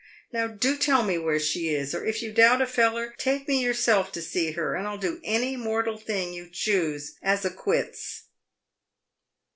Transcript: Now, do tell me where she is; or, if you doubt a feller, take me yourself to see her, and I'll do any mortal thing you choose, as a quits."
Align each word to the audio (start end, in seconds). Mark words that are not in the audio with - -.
Now, 0.33 0.47
do 0.47 0.77
tell 0.77 1.03
me 1.03 1.19
where 1.19 1.39
she 1.39 1.69
is; 1.69 1.93
or, 1.93 2.03
if 2.03 2.23
you 2.23 2.31
doubt 2.33 2.59
a 2.59 2.65
feller, 2.65 3.13
take 3.19 3.47
me 3.47 3.61
yourself 3.63 4.11
to 4.13 4.21
see 4.23 4.53
her, 4.53 4.73
and 4.73 4.87
I'll 4.87 4.97
do 4.97 5.21
any 5.23 5.55
mortal 5.55 5.99
thing 5.99 6.33
you 6.33 6.49
choose, 6.51 7.19
as 7.21 7.45
a 7.45 7.51
quits." 7.51 8.23